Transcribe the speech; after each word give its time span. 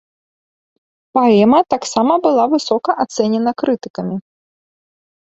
Паэма 1.17 1.59
таксама 1.73 2.13
была 2.25 2.43
высока 2.53 2.91
ацэнена 3.05 3.51
крытыкамі. 3.63 4.17